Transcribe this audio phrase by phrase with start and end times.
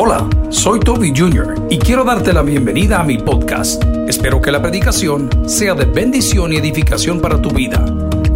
[0.00, 1.66] Hola, soy Toby Jr.
[1.70, 3.82] y quiero darte la bienvenida a mi podcast.
[4.06, 7.84] Espero que la predicación sea de bendición y edificación para tu vida.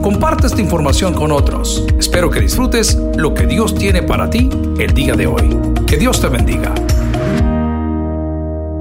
[0.03, 1.87] Comparte esta información con otros.
[1.96, 5.56] Espero que disfrutes lo que Dios tiene para ti el día de hoy.
[5.87, 6.75] Que Dios te bendiga.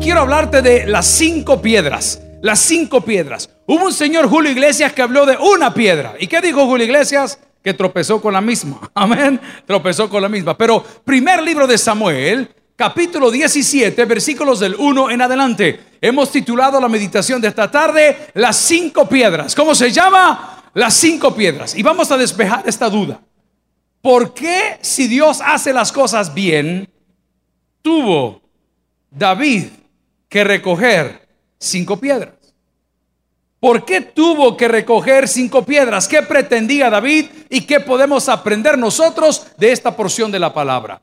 [0.01, 2.23] Quiero hablarte de las cinco piedras.
[2.41, 3.51] Las cinco piedras.
[3.67, 6.15] Hubo un señor Julio Iglesias que habló de una piedra.
[6.19, 7.37] ¿Y qué dijo Julio Iglesias?
[7.63, 8.79] Que tropezó con la misma.
[8.95, 9.39] Amén.
[9.67, 10.57] Tropezó con la misma.
[10.57, 12.49] Pero primer libro de Samuel,
[12.81, 15.79] capítulo 17, versículos del 1 en adelante.
[16.01, 19.53] Hemos titulado la meditación de esta tarde Las cinco piedras.
[19.53, 20.63] ¿Cómo se llama?
[20.73, 21.75] Las cinco piedras.
[21.75, 23.21] Y vamos a despejar esta duda.
[24.01, 26.89] ¿Por qué si Dios hace las cosas bien,
[27.83, 28.41] tuvo
[29.11, 29.65] David
[30.27, 31.27] que recoger
[31.59, 32.33] cinco piedras?
[33.59, 36.07] ¿Por qué tuvo que recoger cinco piedras?
[36.07, 40.99] ¿Qué pretendía David y qué podemos aprender nosotros de esta porción de la palabra?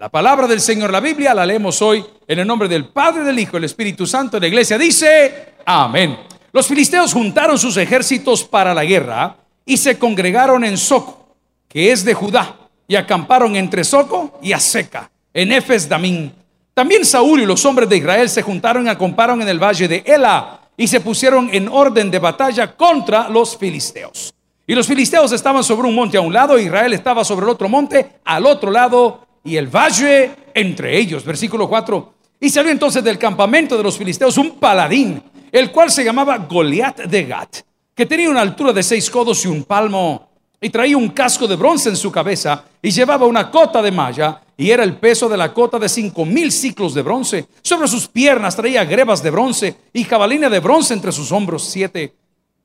[0.00, 3.38] La palabra del Señor, la Biblia, la leemos hoy en el nombre del Padre, del
[3.38, 4.40] Hijo del Espíritu Santo.
[4.40, 6.16] La iglesia dice, amén.
[6.52, 11.36] Los filisteos juntaron sus ejércitos para la guerra y se congregaron en Soco,
[11.68, 12.56] que es de Judá,
[12.88, 16.32] y acamparon entre Soco y Aseca, en Efes Damín.
[16.72, 20.02] También Saúl y los hombres de Israel se juntaron y acamparon en el valle de
[20.06, 24.32] Ela y se pusieron en orden de batalla contra los filisteos.
[24.66, 27.68] Y los filisteos estaban sobre un monte a un lado, Israel estaba sobre el otro
[27.68, 31.24] monte al otro lado y el valle entre ellos.
[31.24, 32.14] Versículo 4.
[32.40, 37.00] Y salió entonces del campamento de los filisteos un paladín, el cual se llamaba Goliat
[37.02, 37.56] de Gat,
[37.94, 40.30] que tenía una altura de seis codos y un palmo,
[40.60, 44.40] y traía un casco de bronce en su cabeza, y llevaba una cota de malla,
[44.56, 47.46] y era el peso de la cota de cinco mil ciclos de bronce.
[47.62, 52.14] Sobre sus piernas traía grebas de bronce, y jabalina de bronce entre sus hombros siete.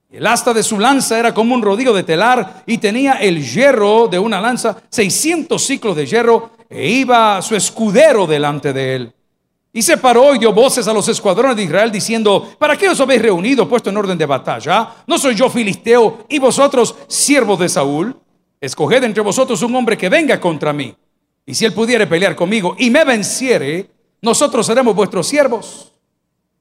[0.09, 4.07] El asta de su lanza era como un rodillo de telar y tenía el hierro
[4.07, 9.13] de una lanza, 600 ciclos de hierro, e iba su escudero delante de él.
[9.73, 12.99] Y se paró y dio voces a los escuadrones de Israel diciendo, ¿para qué os
[13.01, 14.89] habéis reunido puesto en orden de batalla?
[15.05, 18.15] ¿No soy yo filisteo y vosotros siervos de Saúl?
[18.61, 20.95] Escoged entre vosotros un hombre que venga contra mí.
[21.45, 25.91] Y si él pudiere pelear conmigo y me venciere, nosotros seremos vuestros siervos.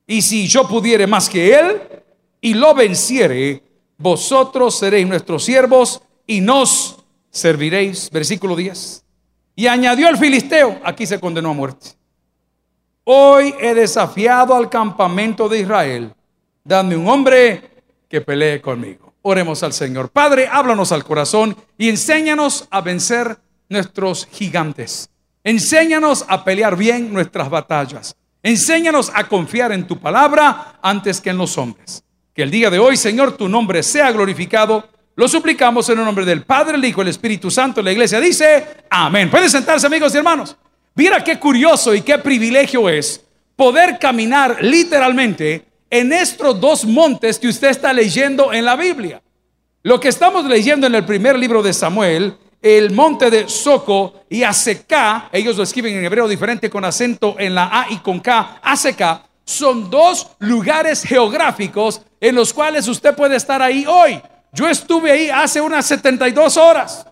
[0.06, 1.80] Y si yo pudiere más que él
[2.44, 3.62] y lo venciere,
[3.96, 8.10] vosotros seréis nuestros siervos y nos serviréis.
[8.10, 9.02] Versículo 10.
[9.56, 11.86] Y añadió el filisteo, aquí se condenó a muerte.
[13.04, 16.12] Hoy he desafiado al campamento de Israel.
[16.62, 19.14] Dame un hombre que pelee conmigo.
[19.22, 20.10] Oremos al Señor.
[20.10, 23.38] Padre, háblanos al corazón y enséñanos a vencer
[23.70, 25.08] nuestros gigantes.
[25.44, 28.14] Enséñanos a pelear bien nuestras batallas.
[28.42, 32.04] Enséñanos a confiar en tu palabra antes que en los hombres.
[32.34, 36.24] Que el día de hoy, Señor, tu nombre sea glorificado lo suplicamos en el nombre
[36.24, 37.80] del Padre, el Hijo, el Espíritu Santo.
[37.80, 39.30] La iglesia dice, amén.
[39.30, 40.56] Pueden sentarse amigos y hermanos.
[40.96, 43.24] Mira qué curioso y qué privilegio es
[43.54, 49.22] poder caminar literalmente en estos dos montes que usted está leyendo en la Biblia.
[49.84, 54.42] Lo que estamos leyendo en el primer libro de Samuel, el monte de Soco y
[54.42, 58.58] Aseca, ellos lo escriben en hebreo diferente con acento en la A y con K,
[58.62, 64.18] Aseca, son dos lugares geográficos en los cuales usted puede estar ahí hoy.
[64.50, 67.06] Yo estuve ahí hace unas 72 horas.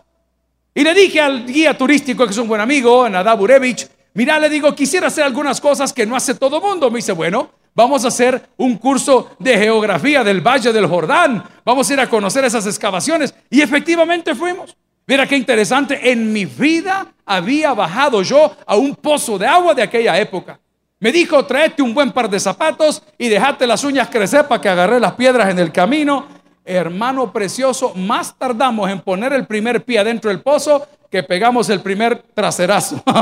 [0.74, 4.48] Y le dije al guía turístico, que es un buen amigo, Nadab Urevich, mira, le
[4.48, 6.90] digo, quisiera hacer algunas cosas que no hace todo mundo.
[6.90, 11.44] Me dice, bueno, vamos a hacer un curso de geografía del Valle del Jordán.
[11.62, 13.34] Vamos a ir a conocer esas excavaciones.
[13.50, 14.74] Y efectivamente fuimos.
[15.06, 19.82] Mira qué interesante, en mi vida había bajado yo a un pozo de agua de
[19.82, 20.58] aquella época.
[21.02, 24.68] Me dijo, tráete un buen par de zapatos y dejate las uñas crecer para que
[24.68, 26.26] agarré las piedras en el camino
[26.64, 31.80] hermano precioso, más tardamos en poner el primer pie adentro del pozo que pegamos el
[31.80, 33.02] primer traserazo.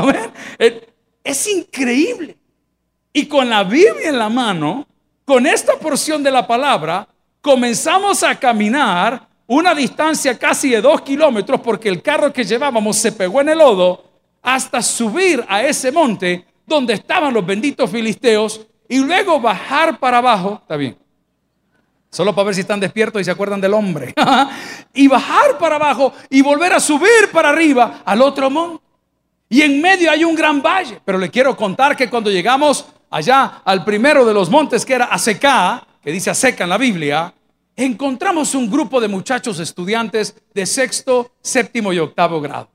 [1.23, 2.37] Es increíble.
[3.13, 4.87] Y con la Biblia en la mano,
[5.25, 7.07] con esta porción de la palabra,
[7.41, 13.11] comenzamos a caminar una distancia casi de dos kilómetros porque el carro que llevábamos se
[13.11, 14.03] pegó en el lodo
[14.41, 20.59] hasta subir a ese monte donde estaban los benditos filisteos y luego bajar para abajo.
[20.61, 20.97] Está bien.
[22.09, 24.13] Solo para ver si están despiertos y se acuerdan del hombre.
[24.93, 28.83] y bajar para abajo y volver a subir para arriba al otro monte.
[29.47, 30.99] Y en medio hay un gran valle.
[31.05, 35.05] Pero le quiero contar que cuando llegamos allá al primero de los montes, que era
[35.05, 37.33] Aseca, que dice Aseca en la Biblia,
[37.75, 42.69] encontramos un grupo de muchachos estudiantes de sexto, séptimo y octavo grado.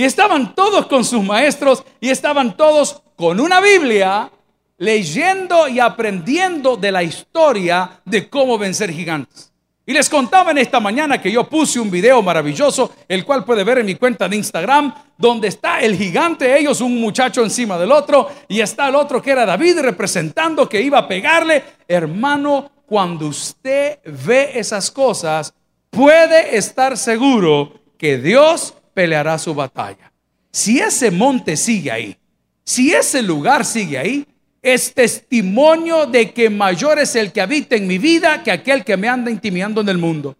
[0.00, 4.30] Y estaban todos con sus maestros y estaban todos con una Biblia
[4.78, 9.52] leyendo y aprendiendo de la historia de cómo vencer gigantes.
[9.84, 13.62] Y les contaba en esta mañana que yo puse un video maravilloso, el cual puede
[13.62, 17.92] ver en mi cuenta de Instagram, donde está el gigante, ellos un muchacho encima del
[17.92, 21.62] otro, y está el otro que era David representando que iba a pegarle.
[21.86, 25.52] Hermano, cuando usted ve esas cosas,
[25.90, 30.12] puede estar seguro que Dios peleará su batalla.
[30.52, 32.16] Si ese monte sigue ahí,
[32.64, 34.26] si ese lugar sigue ahí,
[34.62, 38.96] es testimonio de que mayor es el que habita en mi vida que aquel que
[38.96, 40.36] me anda intimidando en el mundo.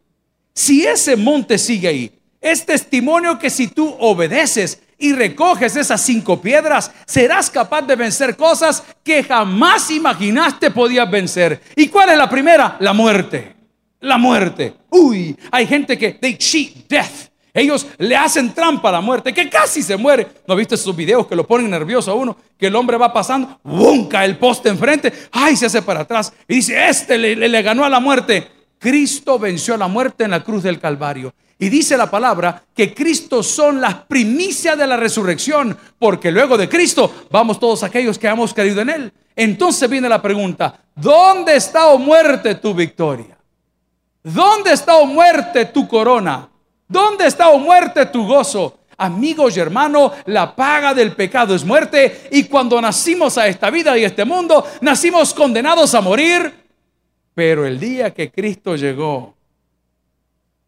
[0.54, 6.40] Si ese monte sigue ahí, es testimonio que si tú obedeces y recoges esas cinco
[6.40, 11.60] piedras, serás capaz de vencer cosas que jamás imaginaste podías vencer.
[11.74, 12.76] ¿Y cuál es la primera?
[12.80, 13.56] La muerte.
[14.00, 14.74] La muerte.
[14.90, 17.29] Uy, hay gente que they cheat death.
[17.52, 20.26] Ellos le hacen trampa a la muerte, que casi se muere.
[20.46, 22.36] ¿No viste esos videos que lo ponen nervioso a uno?
[22.58, 24.08] Que el hombre va pasando, ¡bum!
[24.08, 25.56] cae el poste enfrente, ¡ay!
[25.56, 28.48] se hace para atrás y dice: Este le, le ganó a la muerte.
[28.78, 31.34] Cristo venció a la muerte en la cruz del Calvario.
[31.58, 36.70] Y dice la palabra que Cristo son las primicias de la resurrección, porque luego de
[36.70, 39.12] Cristo vamos todos aquellos que hemos creído en Él.
[39.36, 43.36] Entonces viene la pregunta, ¿dónde está o muerte tu victoria?
[44.22, 46.48] ¿Dónde está o muerte tu corona?
[46.90, 48.80] ¿Dónde está o muerte tu gozo?
[48.96, 53.96] Amigos y hermanos, la paga del pecado es muerte y cuando nacimos a esta vida
[53.96, 56.52] y a este mundo, nacimos condenados a morir.
[57.32, 59.36] Pero el día que Cristo llegó,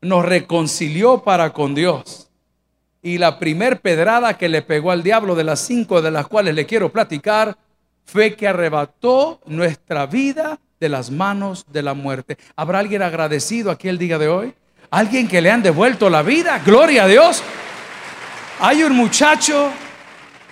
[0.01, 2.31] nos reconcilió para con Dios.
[3.03, 6.55] Y la primer pedrada que le pegó al diablo, de las cinco de las cuales
[6.55, 7.59] le quiero platicar,
[8.05, 12.39] fue que arrebató nuestra vida de las manos de la muerte.
[12.55, 14.55] ¿Habrá alguien agradecido aquí el día de hoy?
[14.93, 16.61] Alguien que le han devuelto la vida.
[16.63, 17.43] Gloria a Dios.
[18.61, 19.71] Hay un muchacho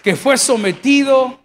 [0.02, 1.38] que fue sometido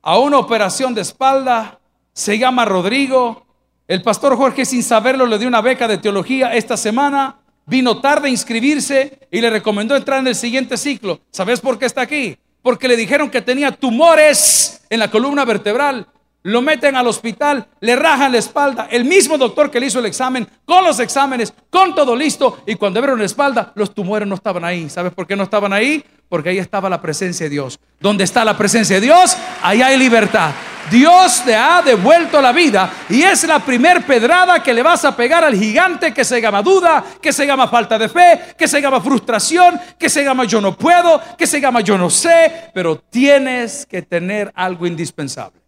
[0.00, 1.78] a una operación de espalda.
[2.14, 3.44] Se llama Rodrigo.
[3.86, 7.36] El pastor Jorge, sin saberlo, le dio una beca de teología esta semana.
[7.66, 11.20] Vino tarde a inscribirse y le recomendó entrar en el siguiente ciclo.
[11.32, 12.38] ¿Sabes por qué está aquí?
[12.62, 16.06] Porque le dijeron que tenía tumores en la columna vertebral
[16.44, 20.06] lo meten al hospital, le rajan la espalda, el mismo doctor que le hizo el
[20.06, 24.34] examen, con los exámenes, con todo listo, y cuando abrieron la espalda, los tumores no
[24.34, 24.88] estaban ahí.
[24.90, 26.04] ¿Sabes por qué no estaban ahí?
[26.28, 27.78] Porque ahí estaba la presencia de Dios.
[28.00, 30.50] Donde está la presencia de Dios, ahí hay libertad.
[30.90, 35.14] Dios te ha devuelto la vida y es la primer pedrada que le vas a
[35.14, 38.80] pegar al gigante que se llama duda, que se llama falta de fe, que se
[38.80, 42.96] llama frustración, que se llama yo no puedo, que se llama yo no sé, pero
[42.98, 45.61] tienes que tener algo indispensable.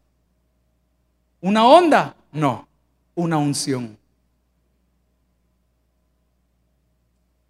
[1.45, 2.17] ¿Una onda?
[2.33, 2.67] No,
[3.15, 3.99] una unción.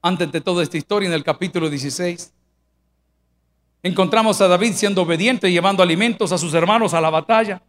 [0.03, 2.33] Antes de toda esta historia, en el capítulo 16,
[3.85, 7.63] encontramos a David siendo obediente, llevando alimentos a sus hermanos a la batalla.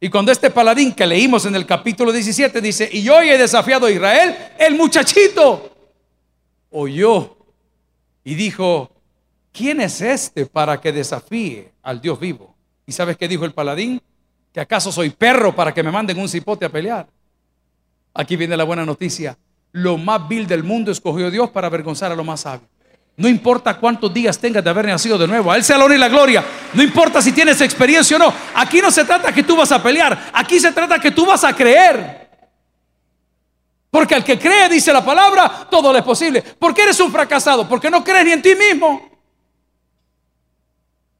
[0.00, 3.84] Y cuando este paladín que leímos en el capítulo 17 dice, y hoy he desafiado
[3.84, 5.70] a Israel, el muchachito
[6.70, 7.36] oyó
[8.24, 8.90] y dijo,
[9.52, 12.54] ¿quién es este para que desafíe al Dios vivo?
[12.86, 14.00] ¿Y sabes qué dijo el paladín?
[14.58, 17.06] ¿Que acaso soy perro para que me manden un cipote a pelear?
[18.12, 19.38] Aquí viene la buena noticia.
[19.70, 22.66] Lo más vil del mundo escogió Dios para avergonzar a lo más sabio.
[23.16, 25.52] No importa cuántos días tengas de haber nacido de nuevo.
[25.52, 26.44] A Él sea la honra y la gloria.
[26.74, 28.34] No importa si tienes experiencia o no.
[28.56, 30.32] Aquí no se trata que tú vas a pelear.
[30.32, 32.28] Aquí se trata que tú vas a creer.
[33.92, 36.42] Porque al que cree, dice la palabra, todo le es posible.
[36.42, 37.68] ¿Por qué eres un fracasado?
[37.68, 39.08] Porque no crees ni en ti mismo.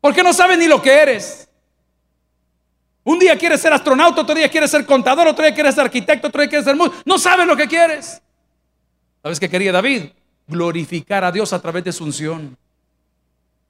[0.00, 1.47] Porque no sabes ni lo que eres.
[3.08, 6.28] Un día quieres ser astronauta, otro día quieres ser contador, otro día quieres ser arquitecto,
[6.28, 6.94] otro día quieres ser músico.
[7.06, 8.20] No sabes lo que quieres.
[9.22, 10.10] ¿Sabes qué quería David?
[10.46, 12.58] Glorificar a Dios a través de su unción.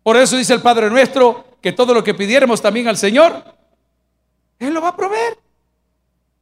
[0.02, 3.44] Por eso dice el Padre nuestro que todo lo que pidiéramos también al Señor,
[4.58, 5.38] Él lo va a proveer.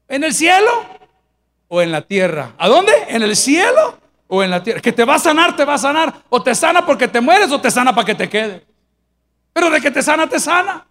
[0.09, 0.71] ¿En el cielo
[1.69, 2.55] o en la tierra?
[2.57, 2.93] ¿A dónde?
[3.09, 4.81] ¿En el cielo o en la tierra?
[4.81, 6.23] Que te va a sanar, te va a sanar.
[6.31, 8.65] O te sana porque te mueres o te sana para que te quede.
[9.53, 10.87] Pero de que te sana, te sana.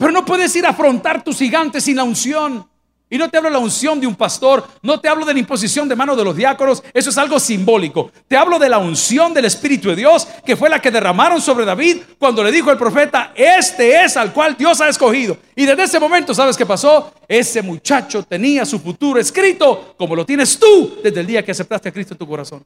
[0.00, 2.66] Pero no puedes ir a afrontar tus gigantes sin la unción.
[3.10, 5.40] Y no te hablo de la unción de un pastor, no te hablo de la
[5.40, 8.10] imposición de mano de los diáconos, eso es algo simbólico.
[8.26, 11.66] Te hablo de la unción del Espíritu de Dios, que fue la que derramaron sobre
[11.66, 15.36] David cuando le dijo el profeta, este es al cual Dios ha escogido.
[15.54, 17.12] Y desde ese momento, ¿sabes qué pasó?
[17.28, 21.90] Ese muchacho tenía su futuro escrito, como lo tienes tú desde el día que aceptaste
[21.90, 22.64] a Cristo en tu corazón.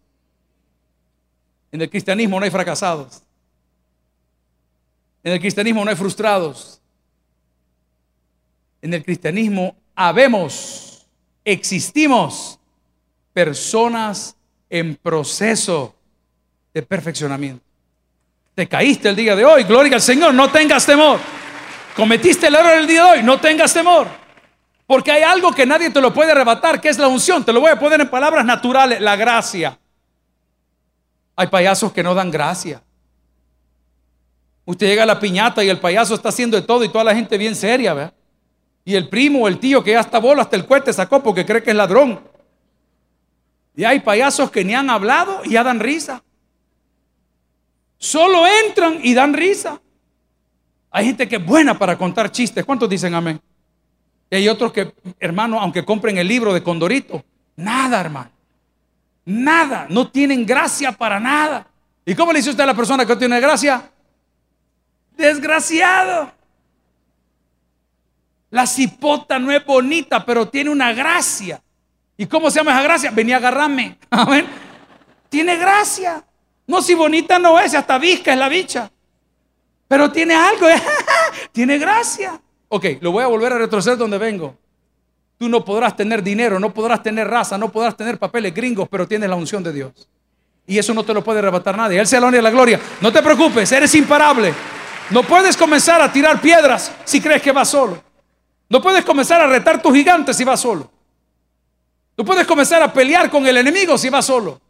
[1.72, 3.22] En el cristianismo no hay fracasados.
[5.24, 6.80] En el cristianismo no hay frustrados
[8.84, 11.06] en el cristianismo habemos,
[11.42, 12.60] existimos
[13.32, 14.36] personas
[14.68, 15.94] en proceso
[16.74, 17.64] de perfeccionamiento.
[18.54, 21.18] Te caíste el día de hoy, gloria al Señor, no tengas temor.
[21.96, 24.06] Cometiste el error el día de hoy, no tengas temor.
[24.86, 27.42] Porque hay algo que nadie te lo puede arrebatar, que es la unción.
[27.42, 29.78] Te lo voy a poner en palabras naturales, la gracia.
[31.36, 32.82] Hay payasos que no dan gracia.
[34.66, 37.14] Usted llega a la piñata y el payaso está haciendo de todo y toda la
[37.14, 38.12] gente bien seria, ¿verdad?
[38.84, 41.46] Y el primo o el tío que ya está bola hasta el cohete sacó porque
[41.46, 42.20] cree que es ladrón.
[43.76, 46.22] Y hay payasos que ni han hablado y ya dan risa.
[47.98, 49.80] Solo entran y dan risa.
[50.90, 52.64] Hay gente que es buena para contar chistes.
[52.64, 53.40] ¿Cuántos dicen amén?
[54.30, 57.24] Y hay otros que, hermano, aunque compren el libro de Condorito,
[57.56, 58.30] nada, hermano.
[59.24, 59.86] Nada.
[59.88, 61.66] No tienen gracia para nada.
[62.04, 63.90] ¿Y cómo le dice usted a la persona que no tiene gracia?
[65.16, 66.30] Desgraciado.
[68.54, 71.60] La cipota no es bonita, pero tiene una gracia.
[72.16, 73.10] ¿Y cómo se llama esa gracia?
[73.10, 73.98] Venía a agarrarme.
[75.28, 76.24] Tiene gracia.
[76.64, 78.88] No, si bonita no es, hasta visca es la bicha.
[79.88, 80.68] Pero tiene algo,
[81.52, 82.40] tiene gracia.
[82.68, 84.56] Ok, lo voy a volver a retroceder donde vengo.
[85.36, 89.08] Tú no podrás tener dinero, no podrás tener raza, no podrás tener papeles gringos, pero
[89.08, 90.08] tienes la unción de Dios.
[90.64, 91.98] Y eso no te lo puede arrebatar nadie.
[91.98, 92.80] Él sea la honra la gloria.
[93.00, 94.54] No te preocupes, eres imparable.
[95.10, 98.13] No puedes comenzar a tirar piedras si crees que vas solo.
[98.74, 100.90] No puedes comenzar a retar tus gigantes si vas solo.
[102.16, 104.60] No puedes comenzar a pelear con el enemigo si vas solo.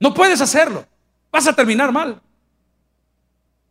[0.00, 0.84] No puedes hacerlo.
[1.30, 2.20] Vas a terminar mal.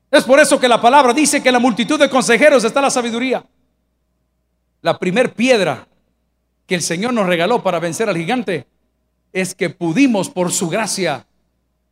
[0.10, 2.90] Es por eso que la palabra dice que en la multitud de consejeros está la
[2.90, 3.46] sabiduría.
[4.82, 5.86] La primer piedra
[6.66, 8.66] que el Señor nos regaló para vencer al gigante
[9.34, 11.28] es que pudimos por su gracia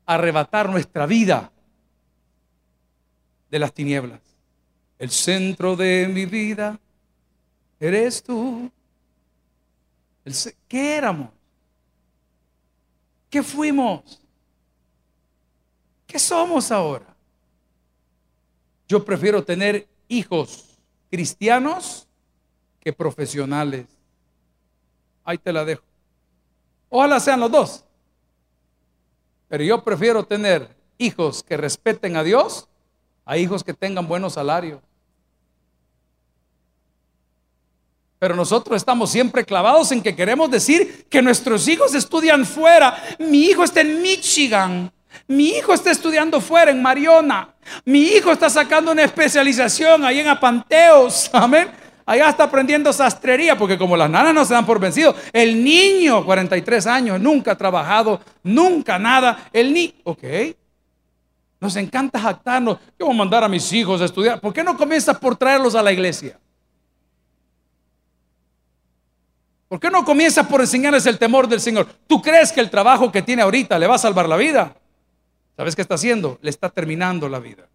[0.06, 1.52] arrebatar nuestra vida
[3.50, 4.22] de las tinieblas.
[4.98, 6.80] El centro de mi vida
[7.88, 8.72] eres tú.
[10.68, 11.30] ¿Qué éramos?
[13.30, 14.22] ¿Qué fuimos?
[16.06, 17.16] ¿Qué somos ahora?
[18.88, 20.78] Yo prefiero tener hijos
[21.10, 22.08] cristianos
[22.80, 23.86] que profesionales.
[25.24, 25.84] Ahí te la dejo.
[26.90, 27.86] Ojalá sean los dos.
[29.48, 32.68] Pero yo prefiero tener hijos que respeten a Dios
[33.26, 34.82] a hijos que tengan buenos salarios.
[38.22, 42.96] Pero nosotros estamos siempre clavados en que queremos decir que nuestros hijos estudian fuera.
[43.18, 44.92] Mi hijo está en Michigan.
[45.28, 47.56] Mi hijo está estudiando fuera en Mariona.
[47.84, 51.32] Mi hijo está sacando una especialización ahí en Apanteos.
[51.34, 51.72] Amén.
[52.06, 56.24] Allá está aprendiendo sastrería, porque como las nanas no se dan por vencido, el niño,
[56.24, 59.50] 43 años, nunca ha trabajado, nunca nada.
[59.52, 60.24] El niño, ok.
[61.60, 62.78] Nos encanta jactarnos.
[63.00, 64.40] Yo voy a mandar a mis hijos a estudiar.
[64.40, 66.38] ¿Por qué no comienzas por traerlos a la iglesia?
[69.72, 71.88] ¿Por qué no comienzas por enseñarles el temor del Señor?
[72.06, 74.76] ¿Tú crees que el trabajo que tiene ahorita le va a salvar la vida?
[75.56, 76.38] ¿Sabes qué está haciendo?
[76.42, 77.70] Le está terminando la vida.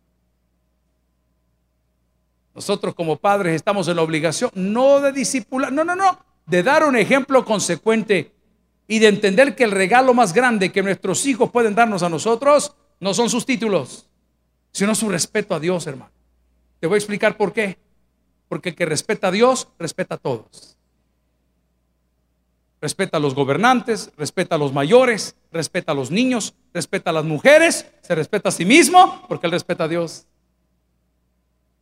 [2.54, 6.84] Nosotros como padres estamos en la obligación no de discipular, no, no, no, de dar
[6.84, 8.30] un ejemplo consecuente
[8.86, 12.74] y de entender que el regalo más grande que nuestros hijos pueden darnos a nosotros
[13.00, 14.06] no son sus títulos,
[14.70, 16.12] sino su respeto a Dios, hermano.
[16.78, 17.78] Te voy a explicar por qué.
[18.50, 20.76] Porque el que respeta a Dios, respeta a todos
[22.80, 27.24] respeta a los gobernantes, respeta a los mayores, respeta a los niños, respeta a las
[27.24, 30.26] mujeres, se respeta a sí mismo porque él respeta a Dios.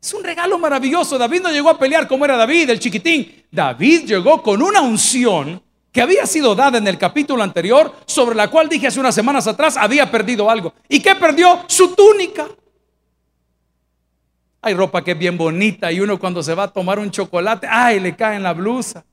[0.01, 1.17] Es un regalo maravilloso.
[1.17, 3.45] David no llegó a pelear como era David, el chiquitín.
[3.51, 8.51] David llegó con una unción que había sido dada en el capítulo anterior, sobre la
[8.51, 10.75] cual dije hace unas semanas atrás, había perdido algo.
[10.89, 11.61] ¿Y qué perdió?
[11.69, 12.49] Su túnica.
[14.61, 17.67] Hay ropa que es bien bonita y uno cuando se va a tomar un chocolate,
[17.71, 19.05] ay, le cae en la blusa.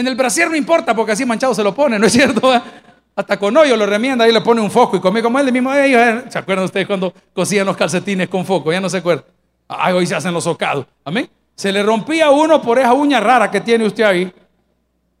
[0.00, 2.50] En el brasier no importa porque así manchado se lo pone, ¿no es cierto?
[3.16, 5.70] Hasta con hoyo lo remienda y le pone un foco y conmigo como él mismo.
[5.72, 8.72] ¿Se acuerdan ustedes cuando cosían los calcetines con foco?
[8.72, 9.26] Ya no se acuerdan.
[9.68, 10.86] Ay, hoy se hacen los socados.
[11.04, 11.28] Amén.
[11.54, 14.32] Se le rompía uno por esa uña rara que tiene usted ahí.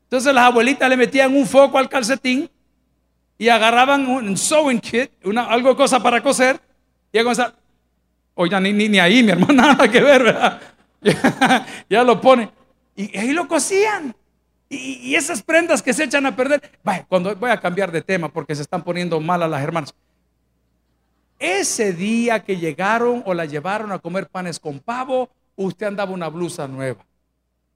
[0.04, 2.48] Entonces las abuelitas le metían un foco al calcetín
[3.36, 6.58] y agarraban un sewing kit, una, algo cosa para coser,
[7.12, 7.54] y a comenzar,
[8.34, 10.60] oiga, ni, ni, ahí, mi hermano, nada que ver, ¿verdad?
[11.88, 12.50] ya, lo pone.
[12.96, 14.14] Y ahí lo cosían.
[14.72, 18.54] Y, esas prendas que se echan a perder, cuando voy a cambiar de tema porque
[18.54, 19.92] se están poniendo mal a las hermanas.
[21.40, 26.28] Ese día que llegaron o la llevaron a comer panes con pavo, usted andaba una
[26.28, 27.04] blusa nueva.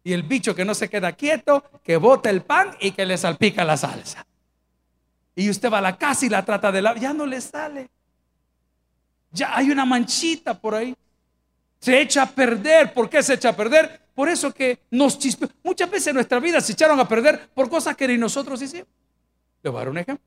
[0.05, 3.19] Y el bicho que no se queda quieto, que bota el pan y que le
[3.19, 4.25] salpica la salsa.
[5.35, 6.95] Y usted va a la casa y la trata de la...
[6.95, 7.89] Ya no le sale.
[9.33, 10.95] Ya hay una manchita por ahí.
[11.81, 12.93] Se echa a perder.
[12.93, 14.04] ¿Por qué se echa a perder?
[14.15, 15.49] Por eso que nos chispeó.
[15.63, 18.87] Muchas veces nuestra vida se echaron a perder por cosas que ni nosotros hicimos.
[19.63, 20.25] Le voy a dar un ejemplo.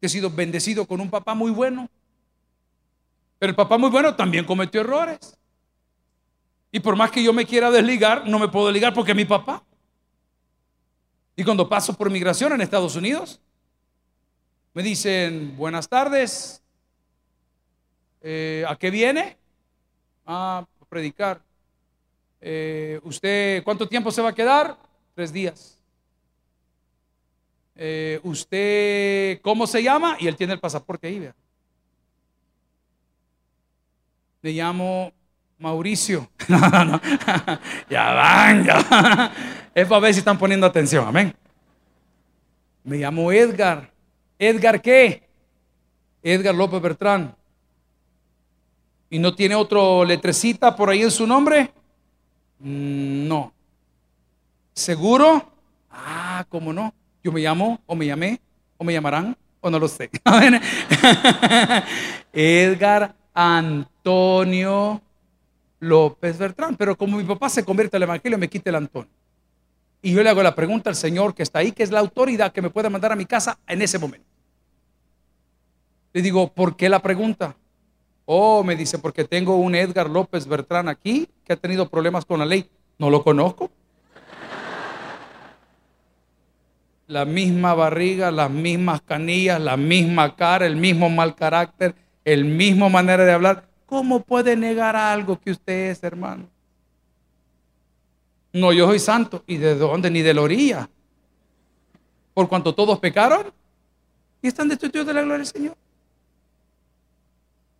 [0.00, 1.88] He sido bendecido con un papá muy bueno.
[3.38, 5.36] Pero el papá muy bueno también cometió errores.
[6.72, 9.24] Y por más que yo me quiera desligar, no me puedo desligar porque es mi
[9.24, 9.62] papá.
[11.36, 13.40] Y cuando paso por migración en Estados Unidos,
[14.72, 16.62] me dicen, buenas tardes,
[18.22, 19.40] eh, ¿a qué viene?
[20.32, 21.42] a predicar.
[22.40, 24.76] Eh, ¿Usted cuánto tiempo se va a quedar?
[25.14, 25.78] Tres días.
[27.76, 30.16] Eh, ¿Usted cómo se llama?
[30.18, 31.34] Y él tiene el pasaporte ahí, vea.
[34.42, 35.12] Le llamo
[35.58, 36.30] Mauricio.
[37.90, 39.32] ya van, ya
[39.74, 41.34] Es para ver si están poniendo atención, amén.
[42.84, 43.90] Me llamo Edgar.
[44.38, 45.28] ¿Edgar qué?
[46.22, 47.36] Edgar López Bertrán.
[49.10, 51.72] ¿Y no tiene otro letrecita por ahí en su nombre?
[52.60, 53.52] Mm, no.
[54.72, 55.50] ¿Seguro?
[55.90, 56.94] Ah, ¿cómo no?
[57.22, 58.40] Yo me llamo, o me llamé,
[58.78, 60.10] o me llamarán, o no lo sé.
[62.32, 65.02] Edgar Antonio
[65.80, 66.76] López Bertrán.
[66.76, 69.10] Pero como mi papá se convierte al Evangelio, me quita el Antonio.
[70.02, 72.52] Y yo le hago la pregunta al Señor que está ahí, que es la autoridad
[72.52, 74.26] que me puede mandar a mi casa en ese momento.
[76.12, 77.54] Le digo, ¿por qué la pregunta?
[78.32, 82.38] Oh, me dice, porque tengo un Edgar López Bertrán aquí que ha tenido problemas con
[82.38, 82.70] la ley.
[82.96, 83.72] No lo conozco.
[87.08, 92.88] La misma barriga, las mismas canillas, la misma cara, el mismo mal carácter, el mismo
[92.88, 93.68] manera de hablar.
[93.86, 96.48] ¿Cómo puede negar algo que usted es, hermano?
[98.52, 99.42] No, yo soy santo.
[99.48, 100.08] ¿Y de dónde?
[100.08, 100.88] Ni de la orilla.
[102.32, 103.52] Por cuanto todos pecaron
[104.40, 105.76] y están destituidos de la gloria del Señor.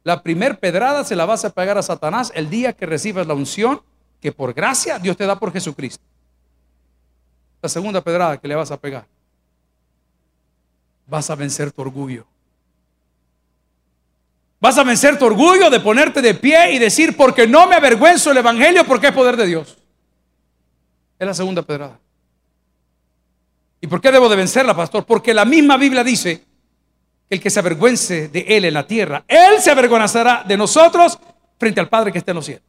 [0.03, 3.35] La primer pedrada se la vas a pagar a Satanás el día que recibas la
[3.35, 3.83] unción
[4.21, 6.03] que por gracia Dios te da por Jesucristo.
[7.63, 9.07] La segunda pedrada que le vas a pegar.
[11.07, 12.27] Vas a vencer tu orgullo.
[14.61, 18.31] Vas a vencer tu orgullo de ponerte de pie y decir, porque no me avergüenzo
[18.31, 19.79] el Evangelio, porque es poder de Dios.
[21.19, 21.99] Es la segunda pedrada.
[23.81, 25.05] ¿Y por qué debo de vencerla, pastor?
[25.05, 26.45] Porque la misma Biblia dice
[27.31, 31.19] el que se avergüence de él en la tierra, él se avergonzará de nosotros
[31.59, 32.65] frente al Padre que está en los cielos.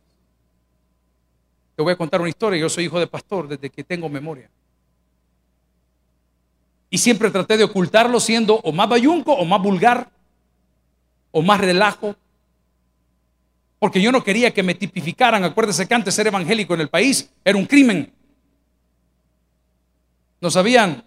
[1.75, 2.60] Te voy a contar una historia.
[2.60, 4.50] Yo soy hijo de pastor desde que tengo memoria.
[6.92, 10.12] Y siempre traté de ocultarlo siendo o más bayunco o más vulgar
[11.31, 12.16] o más relajo.
[13.79, 15.44] Porque yo no quería que me tipificaran.
[15.44, 18.14] Acuérdese que antes ser evangélico en el país era un crimen.
[20.40, 21.03] Nos habían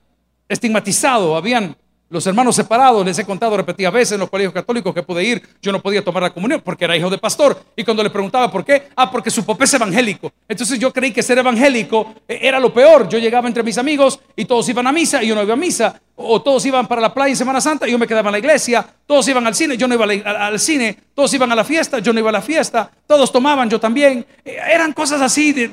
[0.48, 1.76] estigmatizado, habían
[2.10, 5.42] los hermanos separados, les he contado repetidas veces en los colegios católicos que pude ir,
[5.60, 7.60] yo no podía tomar la comunión porque era hijo de pastor.
[7.74, 10.32] Y cuando le preguntaba por qué, ah, porque su papá es evangélico.
[10.48, 13.08] Entonces yo creí que ser evangélico eh, era lo peor.
[13.08, 15.56] Yo llegaba entre mis amigos y todos iban a misa y yo no iba a
[15.56, 16.00] misa.
[16.16, 18.38] O todos iban para la playa en Semana Santa y yo me quedaba en la
[18.38, 18.86] iglesia.
[19.06, 20.96] Todos iban al cine, yo no iba al cine.
[21.14, 22.90] Todos iban a la fiesta, yo no iba a la fiesta.
[23.06, 24.24] Todos tomaban, yo también.
[24.44, 25.70] Eh, eran cosas así de,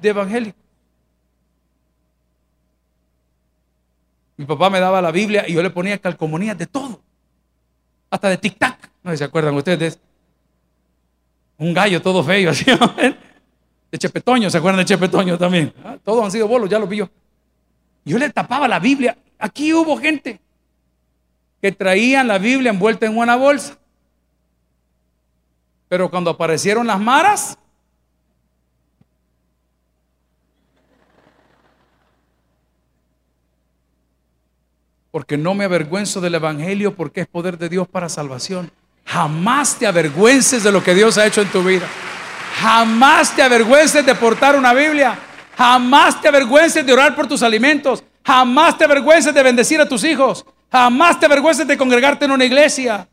[0.00, 0.56] de evangélico.
[4.40, 7.02] Mi papá me daba la Biblia y yo le ponía calcomanías de todo.
[8.08, 8.78] Hasta de tic-tac.
[9.02, 10.00] No sé si se acuerdan ustedes.
[11.58, 12.64] Un gallo todo feo así.
[13.90, 15.74] De Chepetoño, ¿se acuerdan de Chepetoño también?
[15.84, 17.10] Ah, todos han sido bolos, ya lo vi yo.
[18.02, 19.18] Yo le tapaba la Biblia.
[19.38, 20.40] Aquí hubo gente
[21.60, 23.76] que traían la Biblia envuelta en una bolsa.
[25.90, 27.58] Pero cuando aparecieron las maras,
[35.10, 38.70] porque no me avergüenzo del Evangelio porque es poder de Dios para salvación.
[39.04, 41.86] Jamás te avergüences de lo que Dios ha hecho en tu vida.
[42.60, 45.18] Jamás te avergüences de portar una Biblia.
[45.56, 48.04] Jamás te avergüences de orar por tus alimentos.
[48.24, 50.44] Jamás te avergüences de bendecir a tus hijos.
[50.70, 53.08] Jamás te avergüences de congregarte en una iglesia.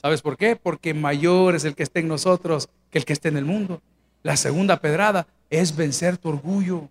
[0.00, 0.56] ¿Sabes por qué?
[0.56, 3.80] Porque mayor es el que esté en nosotros que el que esté en el mundo.
[4.22, 6.88] La segunda pedrada es vencer tu orgullo.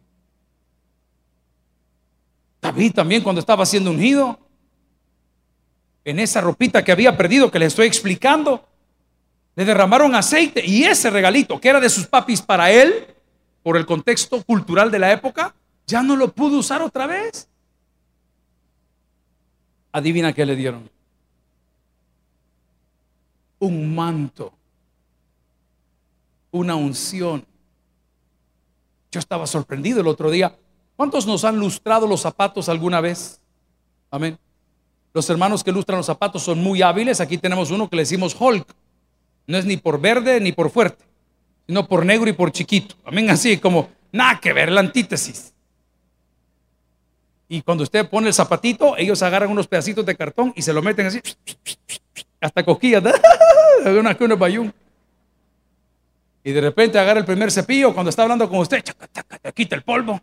[2.61, 4.39] David también cuando estaba siendo ungido,
[6.03, 8.67] en esa ropita que había perdido que le estoy explicando,
[9.55, 13.07] le derramaron aceite y ese regalito que era de sus papis para él,
[13.63, 15.53] por el contexto cultural de la época,
[15.85, 17.47] ya no lo pudo usar otra vez.
[19.91, 20.89] Adivina qué le dieron.
[23.59, 24.53] Un manto,
[26.51, 27.45] una unción.
[29.11, 30.55] Yo estaba sorprendido el otro día.
[30.95, 33.39] ¿Cuántos nos han lustrado los zapatos alguna vez?
[34.09, 34.37] Amén.
[35.13, 37.19] Los hermanos que lustran los zapatos son muy hábiles.
[37.19, 38.65] Aquí tenemos uno que le decimos Hulk.
[39.47, 41.03] No es ni por verde ni por fuerte,
[41.67, 42.95] sino por negro y por chiquito.
[43.03, 43.29] Amén.
[43.29, 45.53] Así como, nada que ver, la antítesis.
[47.49, 50.81] Y cuando usted pone el zapatito, ellos agarran unos pedacitos de cartón y se lo
[50.81, 51.19] meten así,
[52.39, 53.03] hasta cosquillas.
[53.85, 54.73] Una que bayún.
[56.43, 58.83] Y de repente agarra el primer cepillo cuando está hablando con usted,
[59.53, 60.21] quita el polvo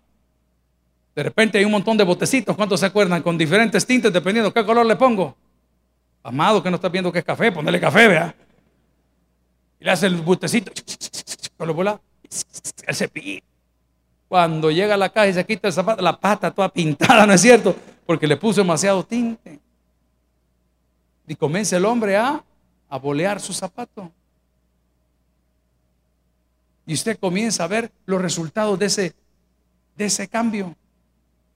[1.14, 3.22] De repente hay un montón de botecitos, ¿cuántos se acuerdan?
[3.22, 5.36] Con diferentes tintes, dependiendo qué color le pongo.
[6.22, 8.34] Amado, que no está viendo que es café, ponele café, vea.
[9.80, 10.72] Y le hace el botecito,
[11.56, 12.00] con los
[12.86, 13.42] el cepillo.
[14.28, 17.32] Cuando llega a la caja y se quita el zapato, la pata toda pintada, ¿no
[17.32, 17.74] es cierto?
[18.06, 19.58] Porque le puso demasiado tinte.
[21.26, 22.42] Y comienza el hombre a,
[22.88, 24.10] a bolear su zapato.
[26.86, 29.14] Y usted comienza a ver los resultados de ese,
[29.94, 30.74] de ese cambio.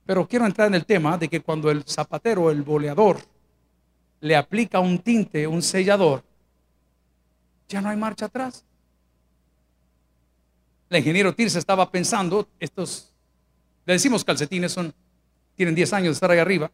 [0.05, 3.19] Pero quiero entrar en el tema de que cuando el zapatero, el boleador,
[4.19, 6.23] le aplica un tinte, un sellador,
[7.67, 8.65] ya no hay marcha atrás.
[10.89, 13.11] El ingeniero Tirsa estaba pensando, estos,
[13.85, 14.93] le decimos calcetines, son,
[15.55, 16.71] tienen 10 años de estar ahí arriba,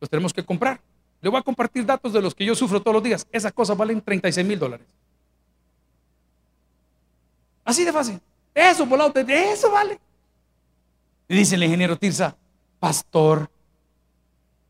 [0.00, 0.80] los tenemos que comprar.
[1.20, 3.26] Le voy a compartir datos de los que yo sufro todos los días.
[3.32, 4.86] Esas cosas valen 36 mil dólares.
[7.64, 8.20] Así de fácil.
[8.54, 9.98] Eso, volado, eso vale.
[11.28, 12.36] Y dice el ingeniero Tirsa,
[12.80, 13.50] pastor,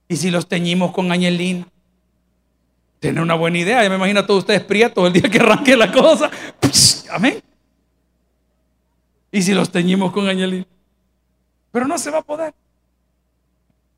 [0.09, 1.67] ¿y si los teñimos con añelina?
[2.99, 5.77] Tiene una buena idea, ya me imagino a todos ustedes prietos el día que arranque
[5.77, 6.31] la cosa.
[7.11, 7.41] amén.
[9.31, 10.67] ¿Y si los teñimos con añelina?
[11.71, 12.53] Pero no se va a poder.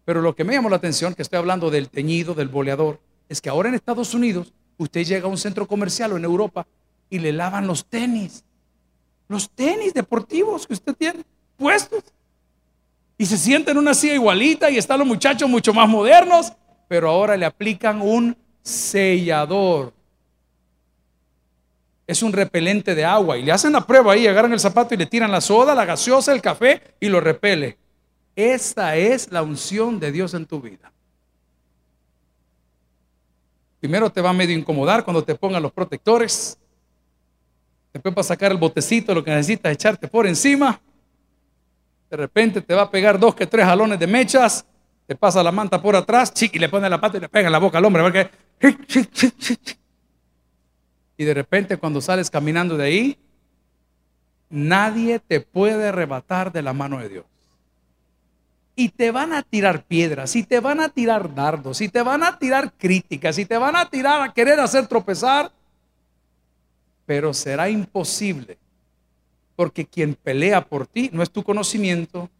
[0.05, 3.41] Pero lo que me llamó la atención, que estoy hablando del teñido, del boleador, es
[3.41, 6.67] que ahora en Estados Unidos usted llega a un centro comercial o en Europa
[7.09, 8.45] y le lavan los tenis.
[9.29, 11.25] Los tenis deportivos que usted tiene
[11.57, 12.03] puestos
[13.21, 16.55] y se sienta en una silla igualita y están los muchachos mucho más modernos,
[16.89, 19.93] pero ahora le aplican un sellador.
[22.07, 24.97] Es un repelente de agua y le hacen la prueba ahí, agarran el zapato y
[24.97, 27.77] le tiran la soda, la gaseosa, el café y lo repele.
[28.35, 30.91] Esta es la unción de Dios en tu vida.
[33.81, 36.57] Primero te va a medio incomodar cuando te pongan los protectores.
[37.93, 40.81] Después para sacar el botecito, lo que necesitas echarte por encima.
[42.11, 44.67] De repente te va a pegar dos que tres jalones de mechas,
[45.07, 47.53] te pasa la manta por atrás, y le pone la pata y le pega en
[47.53, 48.31] la boca al hombre.
[51.17, 53.19] Y de repente cuando sales caminando de ahí,
[54.49, 57.25] nadie te puede arrebatar de la mano de Dios.
[58.75, 62.25] Y te van a tirar piedras, y te van a tirar dardos, y te van
[62.25, 65.53] a tirar críticas, y te van a tirar a querer hacer tropezar.
[67.07, 68.59] Pero será imposible
[69.61, 72.31] porque quien pelea por ti no es tu conocimiento,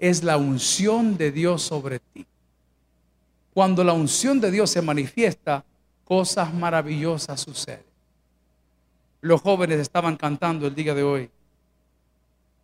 [0.00, 2.26] es la unción de Dios sobre ti.
[3.54, 5.64] Cuando la unción de Dios se manifiesta,
[6.02, 7.84] cosas maravillosas suceden.
[9.20, 11.30] Los jóvenes estaban cantando el día de hoy.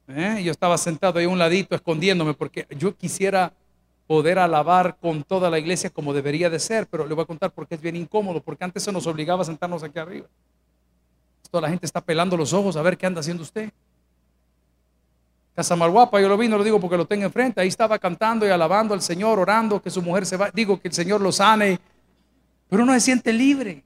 [0.09, 0.42] ¿Eh?
[0.42, 3.52] Yo estaba sentado ahí a un ladito escondiéndome porque yo quisiera
[4.09, 7.52] poder alabar con toda la iglesia como debería de ser, pero le voy a contar
[7.52, 10.26] porque es bien incómodo, porque antes se nos obligaba a sentarnos aquí arriba.
[11.60, 13.70] La gente está pelando los ojos a ver qué anda haciendo usted.
[15.54, 17.60] Casa Malguapa, yo lo vi, no lo digo porque lo tengo enfrente.
[17.60, 20.50] Ahí estaba cantando y alabando al Señor, orando que su mujer se va.
[20.50, 21.80] Digo que el Señor lo sane.
[22.68, 23.82] Pero uno se siente libre.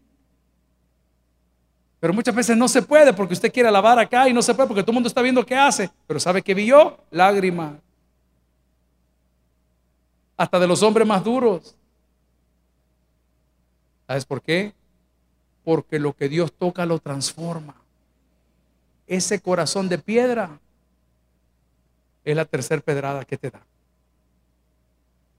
[2.00, 4.66] Pero muchas veces no se puede porque usted quiere alabar acá y no se puede
[4.66, 5.90] porque todo el mundo está viendo qué hace.
[6.06, 6.98] Pero ¿sabe qué vi yo?
[7.10, 7.74] Lágrimas.
[10.36, 11.76] Hasta de los hombres más duros.
[14.08, 14.74] ¿Sabes por qué?
[15.70, 17.76] Porque lo que Dios toca lo transforma.
[19.06, 20.58] Ese corazón de piedra
[22.24, 23.60] es la tercera pedrada que te da.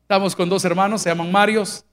[0.04, 1.84] Estamos con dos hermanos, se llaman Marios.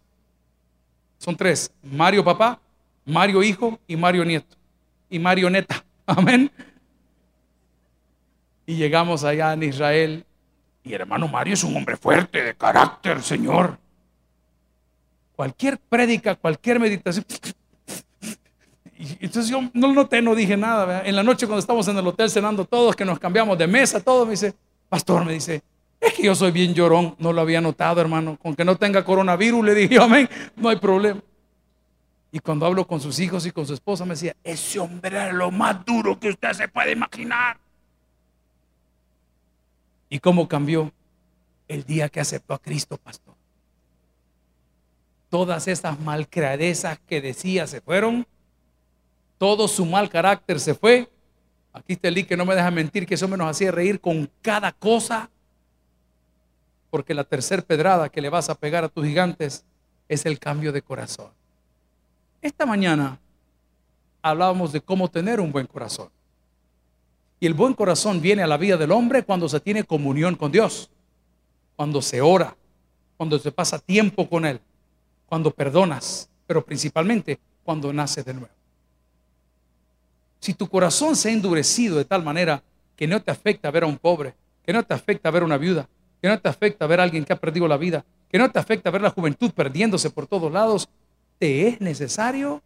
[1.19, 2.61] Son tres, Mario papá,
[3.05, 4.57] Mario hijo y Mario nieto.
[5.11, 5.85] Y Mario neta.
[6.07, 6.49] Amén.
[8.67, 10.25] Y llegamos allá en Israel.
[10.85, 13.77] Y hermano Mario es un hombre fuerte, de carácter, Señor.
[15.35, 17.25] Cualquier prédica, cualquier meditación,
[19.21, 21.03] entonces yo no lo noté, no dije nada.
[21.05, 24.01] En la noche cuando estamos en el hotel cenando todos, que nos cambiamos de mesa,
[24.01, 24.55] todo, me dice,
[24.89, 25.63] pastor, me dice,
[26.01, 28.37] es que yo soy bien llorón, no lo había notado, hermano.
[28.37, 31.21] Con que no tenga coronavirus, le dije, amén, no hay problema.
[32.33, 35.33] Y cuando hablo con sus hijos y con su esposa, me decía, ese hombre es
[35.33, 37.57] lo más duro que usted se puede imaginar.
[40.11, 40.93] ¿Y cómo cambió
[41.69, 43.35] el día que aceptó a Cristo, pastor?
[45.31, 48.27] Todas esas malcreadezas que decía se fueron
[49.39, 51.09] todo su mal carácter se fue.
[51.73, 54.29] Aquí está el que no me deja mentir, que eso me nos hacía reír con
[54.43, 55.31] cada cosa.
[56.91, 59.65] Porque la tercera pedrada que le vas a pegar a tus gigantes
[60.09, 61.31] es el cambio de corazón.
[62.43, 63.19] Esta mañana
[64.23, 66.11] hablábamos de cómo tener un buen corazón.
[67.41, 70.51] Y el buen corazón viene a la vida del hombre cuando se tiene comunión con
[70.51, 70.91] Dios,
[71.77, 72.57] cuando se ora,
[73.17, 74.61] cuando se pasa tiempo con Él,
[75.27, 78.58] cuando perdonas, pero principalmente cuando nace de nuevo.
[80.41, 82.63] Si tu corazón se ha endurecido de tal manera
[82.97, 85.57] que no te afecta ver a un pobre, que no te afecta ver a una
[85.57, 85.89] viuda,
[86.21, 88.59] que no te afecta ver a alguien que ha perdido la vida, que no te
[88.59, 90.89] afecta ver la juventud perdiéndose por todos lados,
[91.39, 92.63] te es necesario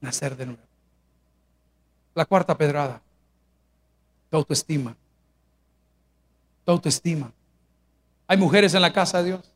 [0.00, 0.62] nacer de nuevo.
[2.14, 3.00] La cuarta pedrada,
[4.30, 4.96] tu autoestima.
[6.64, 7.32] Tu autoestima.
[8.26, 9.52] ¿Hay mujeres en la casa de Dios?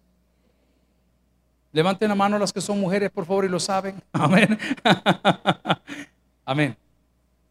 [1.73, 4.03] Levanten la mano las que son mujeres, por favor, y lo saben.
[4.13, 4.59] Amén.
[6.45, 6.77] Amén.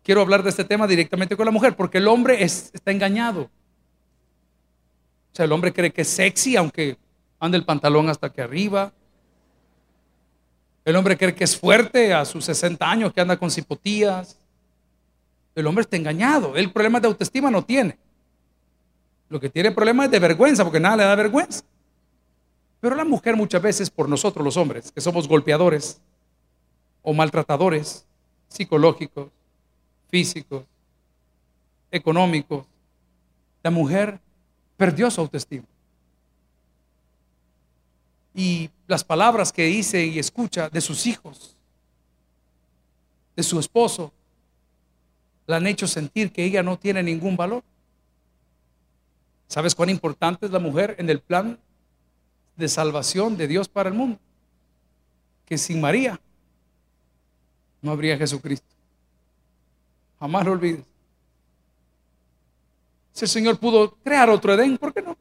[0.05, 3.41] Quiero hablar de este tema directamente con la mujer, porque el hombre está engañado.
[3.41, 3.49] O
[5.35, 6.95] sea, el hombre cree que es sexy, aunque
[7.39, 8.93] ande el pantalón hasta aquí arriba.
[10.85, 14.37] El hombre cree que es fuerte a sus 60 años, que anda con cipotías.
[15.55, 16.55] El hombre está engañado.
[16.55, 17.97] El problema de autoestima no tiene.
[19.27, 21.63] Lo que tiene problema es de vergüenza, porque nada le da vergüenza.
[22.79, 25.99] Pero la mujer muchas veces, por nosotros los hombres, que somos golpeadores
[27.01, 28.05] o maltratadores
[28.47, 29.31] psicológicos,
[30.15, 30.63] físicos,
[31.91, 32.65] económicos,
[33.61, 34.17] la mujer
[34.77, 35.65] perdió su autoestima.
[38.33, 41.57] Y las palabras que dice y escucha de sus hijos,
[43.35, 44.13] de su esposo,
[45.47, 47.61] la han hecho sentir que ella no tiene ningún valor.
[49.49, 51.59] ¿Sabes cuán importante es la mujer en el plan
[52.55, 54.17] de salvación de Dios para el mundo?
[55.45, 56.17] Que sin María
[57.81, 58.74] no habría Jesucristo.
[60.19, 60.85] Jamás lo olvides.
[63.11, 65.17] Si el Señor pudo crear otro Edén, ¿por qué no?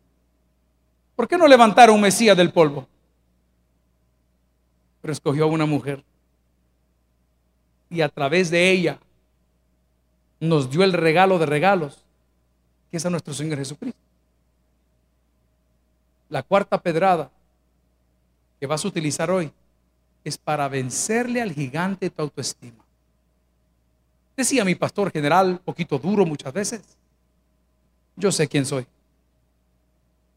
[1.14, 2.88] ¿Por qué no levantar un Mesías del polvo?
[5.00, 6.02] Pero escogió a una mujer.
[7.90, 8.98] Y a través de ella
[10.40, 12.04] nos dio el regalo de regalos,
[12.90, 14.00] que es a nuestro Señor Jesucristo.
[16.28, 17.30] La cuarta pedrada
[18.58, 19.52] que vas a utilizar hoy
[20.24, 22.83] es para vencerle al gigante tu autoestima.
[24.36, 26.82] Decía mi pastor general, poquito duro muchas veces,
[28.16, 28.86] yo sé quién soy.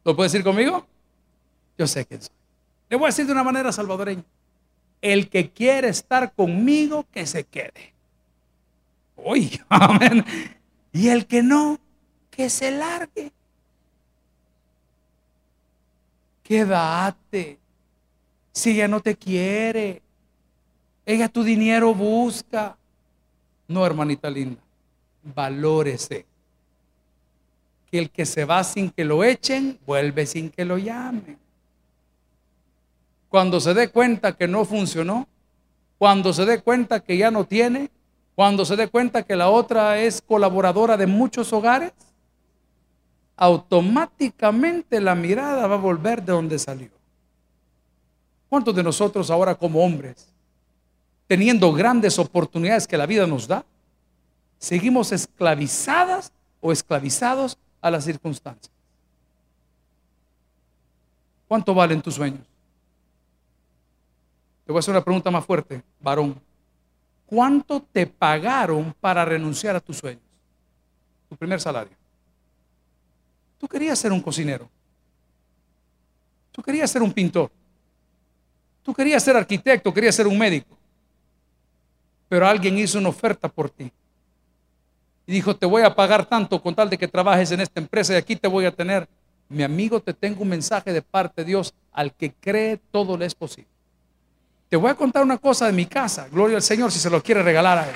[0.03, 0.85] ¿Lo puede decir conmigo?
[1.77, 2.35] Yo sé quién soy.
[2.89, 4.23] Le voy a decir de una manera salvadoreña.
[5.01, 7.93] El que quiere estar conmigo, que se quede.
[9.15, 10.23] Uy, amén.
[10.93, 11.79] Y el que no,
[12.31, 13.31] que se largue.
[16.43, 17.59] Quédate.
[18.53, 20.01] Si ella no te quiere,
[21.05, 22.76] ella tu dinero busca.
[23.67, 24.61] No, hermanita linda,
[25.23, 26.25] valórese.
[27.91, 31.37] Que el que se va sin que lo echen, vuelve sin que lo llamen.
[33.29, 35.27] Cuando se dé cuenta que no funcionó,
[35.97, 37.89] cuando se dé cuenta que ya no tiene,
[38.35, 41.91] cuando se dé cuenta que la otra es colaboradora de muchos hogares,
[43.35, 46.89] automáticamente la mirada va a volver de donde salió.
[48.49, 50.27] ¿Cuántos de nosotros ahora como hombres,
[51.27, 53.65] teniendo grandes oportunidades que la vida nos da,
[54.57, 58.71] seguimos esclavizadas o esclavizados a las circunstancias?
[61.47, 62.45] ¿Cuánto valen tus sueños?
[64.65, 66.39] Te voy a hacer una pregunta más fuerte, varón.
[67.25, 70.23] ¿Cuánto te pagaron para renunciar a tus sueños?
[71.29, 71.95] Tu primer salario.
[73.57, 74.69] Tú querías ser un cocinero.
[76.51, 77.51] Tú querías ser un pintor.
[78.83, 80.76] Tú querías ser arquitecto, querías ser un médico.
[82.29, 83.91] Pero alguien hizo una oferta por ti.
[85.25, 88.13] Y dijo, te voy a pagar tanto con tal de que trabajes en esta empresa
[88.13, 89.07] y aquí te voy a tener.
[89.49, 91.73] Mi amigo, te tengo un mensaje de parte de Dios.
[91.91, 93.69] Al que cree, todo le es posible.
[94.69, 96.27] Te voy a contar una cosa de mi casa.
[96.29, 97.95] Gloria al Señor si se lo quiere regalar a Él.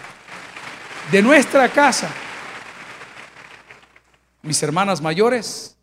[1.11, 2.09] De nuestra casa.
[4.41, 5.77] Mis hermanas mayores,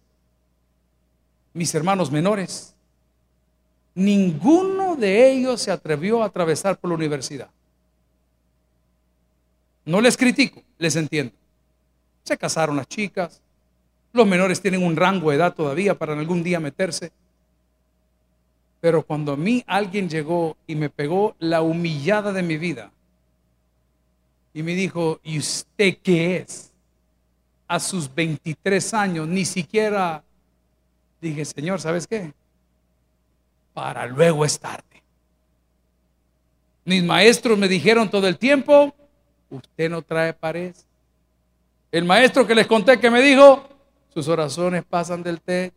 [1.52, 2.74] mis hermanos menores,
[3.94, 7.50] ninguno de ellos se atrevió a atravesar por la universidad.
[9.88, 11.32] No les critico, les entiendo.
[12.22, 13.40] Se casaron las chicas,
[14.12, 17.10] los menores tienen un rango de edad todavía para algún día meterse.
[18.82, 22.92] Pero cuando a mí alguien llegó y me pegó la humillada de mi vida
[24.52, 26.70] y me dijo, ¿y usted qué es?
[27.66, 30.22] A sus 23 años, ni siquiera
[31.18, 32.34] dije, Señor, ¿sabes qué?
[33.72, 35.02] Para luego es tarde.
[36.84, 38.94] Mis maestros me dijeron todo el tiempo,
[39.50, 40.74] usted no trae pared.
[41.90, 43.68] El maestro que les conté que me dijo,
[44.12, 45.74] sus oraciones pasan del techo.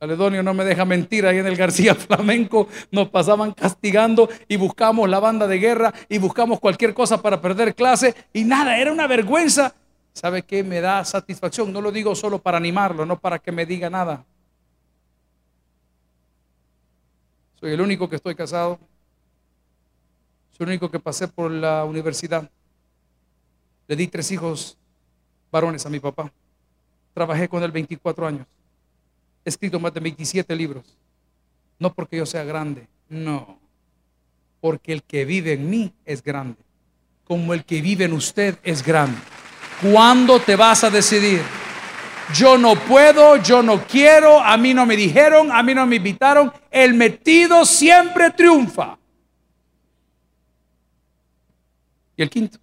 [0.00, 5.08] Aledonio no me deja mentir, ahí en el García Flamenco nos pasaban castigando y buscamos
[5.08, 9.06] la banda de guerra y buscamos cualquier cosa para perder clase y nada, era una
[9.06, 9.74] vergüenza.
[10.12, 10.64] ¿Sabe qué?
[10.64, 14.24] Me da satisfacción, no lo digo solo para animarlo, no para que me diga nada.
[17.60, 18.80] Soy el único que estoy casado,
[20.50, 22.50] soy el único que pasé por la universidad.
[23.88, 24.76] Le di tres hijos
[25.50, 26.32] varones a mi papá.
[27.14, 28.46] Trabajé con él 24 años.
[29.44, 30.84] He escrito más de 27 libros.
[31.78, 33.58] No porque yo sea grande, no.
[34.60, 36.62] Porque el que vive en mí es grande.
[37.24, 39.18] Como el que vive en usted es grande.
[39.82, 41.42] ¿Cuándo te vas a decidir?
[42.34, 45.96] Yo no puedo, yo no quiero, a mí no me dijeron, a mí no me
[45.96, 46.52] invitaron.
[46.70, 48.96] El metido siempre triunfa.
[52.16, 52.61] Y el quinto.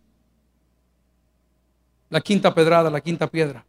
[2.09, 3.65] La quinta pedrada, la quinta piedra.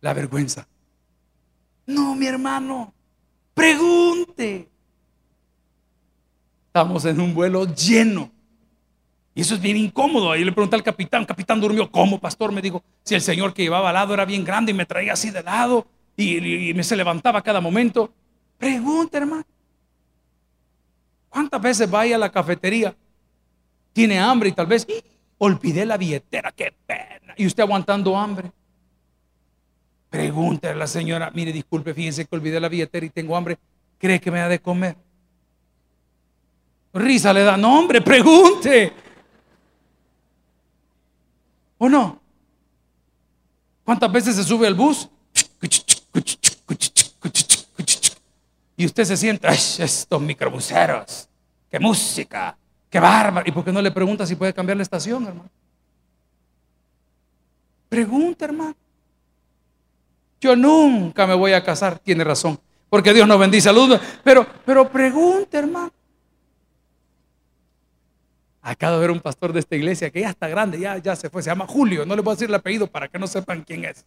[0.00, 0.66] La vergüenza.
[1.86, 2.92] No, mi hermano,
[3.54, 4.68] pregunte.
[6.66, 8.30] Estamos en un vuelo lleno.
[9.34, 10.30] Y eso es bien incómodo.
[10.32, 12.52] Ahí le pregunté al capitán, capitán durmió, ¿cómo, pastor?
[12.52, 15.14] Me dijo, si el señor que llevaba al lado era bien grande y me traía
[15.14, 18.12] así de lado y, me se levantaba cada momento.
[18.58, 19.44] Pregunte, hermano.
[21.28, 22.94] ¿Cuántas veces vaya a la cafetería?
[23.92, 24.86] Tiene hambre y tal vez
[25.44, 27.34] olvidé la billetera, qué pena.
[27.36, 28.52] Y usted aguantando hambre.
[30.08, 33.58] Pregúntale a la señora, mire, disculpe, fíjense que olvidé la billetera y tengo hambre.
[33.98, 34.96] ¿Cree que me ha de comer?
[36.94, 38.92] Risa le da, no hombre, pregunte.
[41.78, 42.20] ¿O no?
[43.82, 45.08] ¿Cuántas veces se sube al bus?
[48.76, 51.28] Y usted se sienta, estos microbuseros,
[51.68, 52.56] qué música,
[52.92, 53.48] qué bárbaro.
[53.48, 55.50] ¿Y por qué no le pregunta si puede cambiar la estación, hermano?
[57.88, 58.76] Pregunta, hermano.
[60.40, 63.68] Yo nunca me voy a casar, tiene razón, porque Dios nos bendice.
[63.68, 65.92] Saludos, pero, pero pregunta, hermano.
[68.60, 71.30] Acabo de ver un pastor de esta iglesia que ya está grande, ya, ya se
[71.30, 72.04] fue, se llama Julio.
[72.04, 74.04] No le voy a decir el apellido para que no sepan quién es.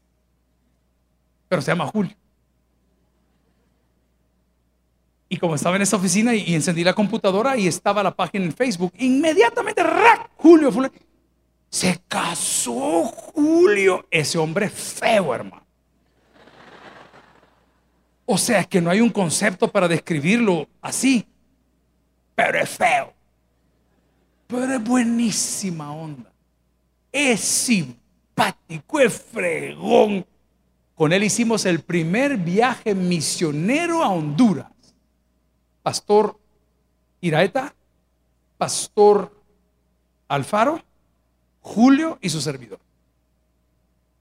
[1.49, 2.15] Pero se llama Julio.
[5.35, 8.53] Y como estaba en esa oficina y, encendí la computadora y estaba la página en
[8.53, 10.29] Facebook, inmediatamente, ¡rac!
[10.37, 10.89] Julio, Julio,
[11.69, 14.07] se casó Julio.
[14.09, 15.65] Ese hombre feo, hermano.
[18.25, 21.27] O sea, que no hay un concepto para describirlo así,
[22.33, 23.11] pero es feo.
[24.47, 26.31] Pero es buenísima onda.
[27.11, 30.25] Es simpático, es fregón.
[30.95, 34.67] Con él hicimos el primer viaje misionero a Honduras.
[35.85, 36.35] Pastor
[37.21, 37.75] Iraeta,
[38.57, 39.31] Pastor
[40.27, 40.81] Alfaro,
[41.61, 42.79] Julio y su servidor.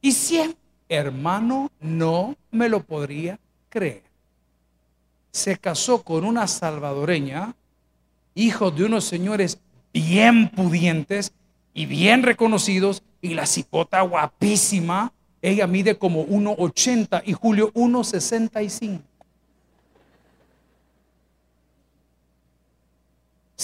[0.02, 0.58] Y siempre,
[0.90, 4.02] hermano, no me lo podría creer.
[5.30, 7.54] Se casó con una salvadoreña,
[8.34, 9.58] hijo de unos señores
[9.94, 11.32] bien pudientes
[11.72, 19.13] y bien reconocidos, y la cipota guapísima, ella mide como 1,80 y Julio 1,65.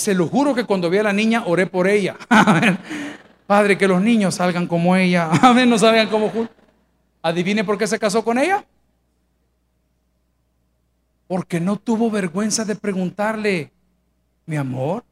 [0.00, 2.16] Se lo juro que cuando vi a la niña oré por ella.
[3.46, 5.28] Padre, que los niños salgan como ella.
[5.42, 6.48] Amén, no salgan como Julio.
[7.20, 8.64] Adivine por qué se casó con ella.
[11.28, 13.72] Porque no tuvo vergüenza de preguntarle,
[14.46, 15.04] mi amor,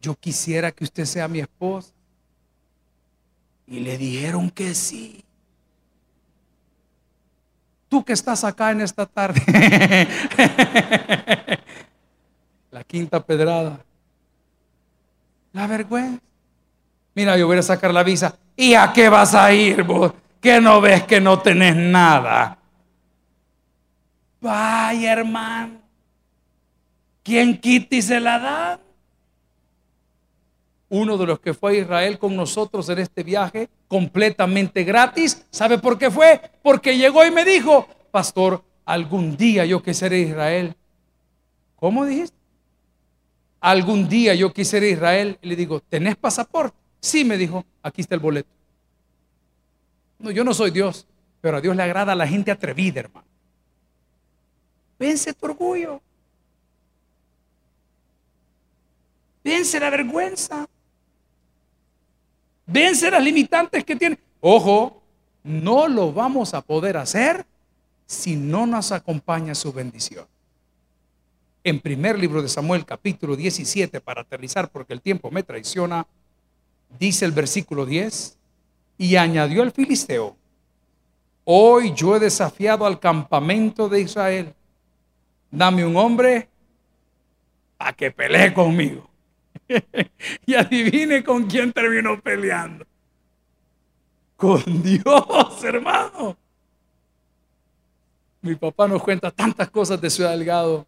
[0.00, 1.92] yo quisiera que usted sea mi esposa.
[3.66, 5.22] Y le dijeron que sí.
[7.90, 9.42] Tú que estás acá en esta tarde.
[12.78, 13.80] la quinta pedrada.
[15.52, 16.22] La vergüenza.
[17.12, 18.38] Mira, yo voy a sacar la visa.
[18.54, 20.12] ¿Y a qué vas a ir vos?
[20.40, 22.56] Que no ves que no tenés nada.
[24.40, 25.80] Vaya, hermano.
[27.24, 28.80] ¿Quién quita y se la da?
[30.90, 35.46] uno de los que fue a Israel con nosotros en este viaje, completamente gratis.
[35.50, 36.40] ¿Sabe por qué fue?
[36.62, 40.74] Porque llegó y me dijo, pastor, algún día yo quisiera Israel.
[41.76, 42.37] ¿Cómo dijiste?
[43.60, 45.38] Algún día yo quisiera Israel.
[45.42, 46.76] Y le digo, ¿tenés pasaporte?
[47.00, 48.48] Sí, me dijo, aquí está el boleto.
[50.18, 51.06] No, yo no soy Dios,
[51.40, 53.26] pero a Dios le agrada a la gente atrevida, hermano.
[54.98, 56.00] Vence tu orgullo.
[59.44, 60.68] Vence la vergüenza.
[62.66, 64.18] Vence las limitantes que tiene.
[64.40, 65.02] Ojo,
[65.42, 67.46] no lo vamos a poder hacer
[68.06, 70.26] si no nos acompaña su bendición.
[71.68, 76.06] En primer libro de Samuel, capítulo 17, para aterrizar porque el tiempo me traiciona,
[76.98, 78.38] dice el versículo 10,
[78.96, 80.34] y añadió el filisteo,
[81.44, 84.54] hoy yo he desafiado al campamento de Israel,
[85.50, 86.48] dame un hombre
[87.78, 89.06] a que pelee conmigo.
[90.46, 92.86] y adivine con quién terminó peleando.
[94.38, 96.34] Con Dios, hermano.
[98.40, 100.86] Mi papá nos cuenta tantas cosas de Ciudad Delgado,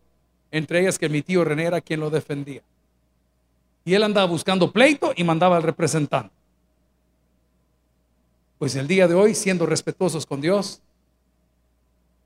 [0.51, 2.63] entre ellas que mi tío René era quien lo defendía.
[3.85, 6.35] Y él andaba buscando pleito y mandaba al representante.
[8.59, 10.83] Pues el día de hoy, siendo respetuosos con Dios,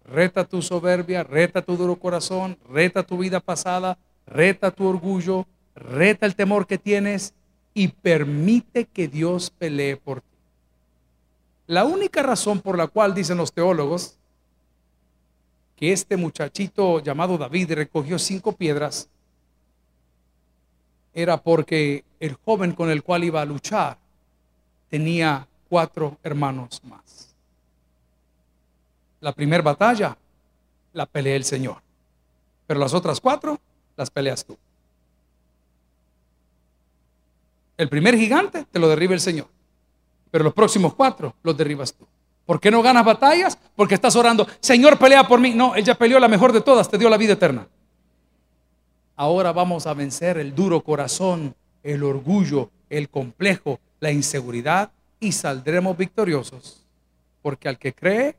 [0.04, 5.46] reta tu soberbia, reta tu duro corazón, reta tu vida pasada, reta tu orgullo,
[5.76, 7.34] reta el temor que tienes
[7.72, 10.26] y permite que Dios pelee por ti.
[11.66, 14.18] La única razón por la cual dicen los teólogos
[15.76, 19.08] que este muchachito llamado David recogió cinco piedras
[21.12, 23.98] era porque el joven con el cual iba a luchar
[24.88, 27.34] tenía cuatro hermanos más.
[29.20, 30.16] La primera batalla
[30.92, 31.78] la pelea el Señor,
[32.66, 33.60] pero las otras cuatro
[33.96, 34.56] las peleas tú.
[37.76, 39.48] El primer gigante te lo derriba el Señor,
[40.30, 42.06] pero los próximos cuatro los derribas tú.
[42.46, 43.58] ¿Por qué no ganas batallas?
[43.74, 45.54] Porque estás orando, Señor, pelea por mí.
[45.54, 47.66] No, Él ya peleó la mejor de todas, te dio la vida eterna.
[49.16, 54.90] Ahora vamos a vencer el duro corazón, el orgullo, el complejo, la inseguridad
[55.20, 56.84] y saldremos victoriosos.
[57.42, 58.36] Porque al que cree,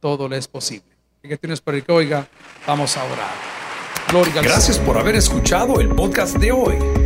[0.00, 0.96] todo le es posible.
[1.22, 2.28] Que tienes para el que oiga,
[2.66, 3.34] vamos a orar.
[4.08, 7.05] Gloria Gracias por haber escuchado el podcast de hoy.